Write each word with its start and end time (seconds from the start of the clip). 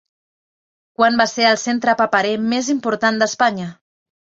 Quan 0.99 1.19
va 1.19 1.27
ser 1.33 1.45
el 1.51 1.59
centre 1.65 1.95
paperer 2.01 2.33
més 2.55 2.73
important 2.77 3.23
d'Espanya? 3.23 3.71